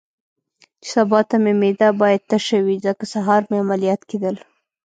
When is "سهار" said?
3.13-3.41